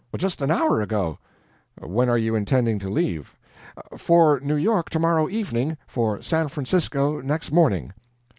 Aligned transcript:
"Just 0.17 0.41
an 0.41 0.49
hour 0.49 0.81
ago." 0.81 1.19
"When 1.79 2.09
are 2.09 2.17
you 2.17 2.33
intending 2.33 2.79
to 2.79 2.89
leave?" 2.89 3.35
"For 3.99 4.39
New 4.39 4.55
York 4.55 4.89
tomorrow 4.89 5.29
evening 5.29 5.77
for 5.85 6.23
San 6.23 6.47
Francisco 6.47 7.21
next 7.21 7.51
morning." 7.51 7.93